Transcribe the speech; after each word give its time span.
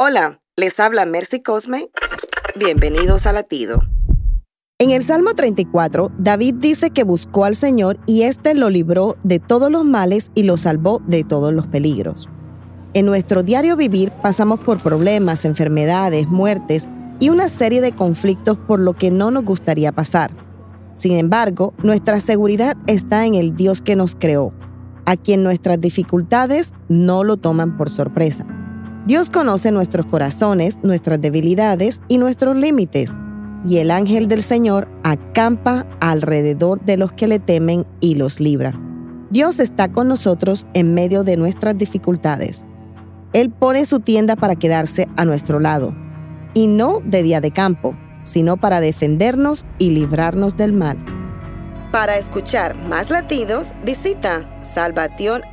Hola, 0.00 0.40
les 0.56 0.80
habla 0.80 1.04
Mercy 1.06 1.40
Cosme. 1.40 1.88
Bienvenidos 2.58 3.26
a 3.28 3.32
Latido. 3.32 3.80
En 4.80 4.90
el 4.90 5.04
Salmo 5.04 5.34
34, 5.34 6.10
David 6.18 6.56
dice 6.58 6.90
que 6.90 7.04
buscó 7.04 7.44
al 7.44 7.54
Señor 7.54 7.98
y 8.04 8.22
éste 8.24 8.54
lo 8.54 8.70
libró 8.70 9.14
de 9.22 9.38
todos 9.38 9.70
los 9.70 9.84
males 9.84 10.32
y 10.34 10.42
lo 10.42 10.56
salvó 10.56 11.00
de 11.06 11.22
todos 11.22 11.54
los 11.54 11.68
peligros. 11.68 12.28
En 12.92 13.06
nuestro 13.06 13.44
diario 13.44 13.76
vivir 13.76 14.10
pasamos 14.20 14.58
por 14.58 14.80
problemas, 14.80 15.44
enfermedades, 15.44 16.26
muertes 16.26 16.88
y 17.20 17.28
una 17.28 17.46
serie 17.46 17.80
de 17.80 17.92
conflictos 17.92 18.58
por 18.58 18.80
lo 18.80 18.94
que 18.94 19.12
no 19.12 19.30
nos 19.30 19.44
gustaría 19.44 19.92
pasar. 19.92 20.32
Sin 20.94 21.12
embargo, 21.12 21.72
nuestra 21.84 22.18
seguridad 22.18 22.76
está 22.88 23.26
en 23.26 23.36
el 23.36 23.54
Dios 23.54 23.80
que 23.80 23.94
nos 23.94 24.16
creó, 24.16 24.52
a 25.06 25.14
quien 25.16 25.44
nuestras 25.44 25.80
dificultades 25.80 26.72
no 26.88 27.22
lo 27.22 27.36
toman 27.36 27.76
por 27.76 27.90
sorpresa. 27.90 28.44
Dios 29.06 29.28
conoce 29.28 29.70
nuestros 29.70 30.06
corazones, 30.06 30.78
nuestras 30.82 31.20
debilidades 31.20 32.00
y 32.08 32.16
nuestros 32.16 32.56
límites, 32.56 33.12
y 33.62 33.76
el 33.78 33.90
ángel 33.90 34.28
del 34.28 34.42
Señor 34.42 34.88
acampa 35.04 35.84
alrededor 36.00 36.80
de 36.80 36.96
los 36.96 37.12
que 37.12 37.28
le 37.28 37.38
temen 37.38 37.84
y 38.00 38.14
los 38.14 38.40
libra. 38.40 38.80
Dios 39.30 39.60
está 39.60 39.92
con 39.92 40.08
nosotros 40.08 40.66
en 40.72 40.94
medio 40.94 41.22
de 41.22 41.36
nuestras 41.36 41.76
dificultades. 41.76 42.66
Él 43.34 43.50
pone 43.50 43.84
su 43.84 44.00
tienda 44.00 44.36
para 44.36 44.56
quedarse 44.56 45.06
a 45.18 45.24
nuestro 45.26 45.60
lado, 45.60 45.94
y 46.54 46.66
no 46.66 47.00
de 47.04 47.22
día 47.22 47.40
de 47.42 47.50
campo, 47.50 47.94
sino 48.22 48.56
para 48.56 48.80
defendernos 48.80 49.66
y 49.78 49.90
librarnos 49.90 50.56
del 50.56 50.72
mal. 50.72 50.96
Para 51.92 52.16
escuchar 52.16 52.74
más 52.74 53.10
latidos, 53.10 53.74
visita 53.84 54.48
salvationarmyradio.org. 54.62 55.44